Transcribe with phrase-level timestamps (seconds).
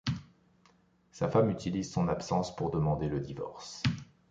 [1.11, 3.83] Sa femme utilise son absence pour demander le divorce.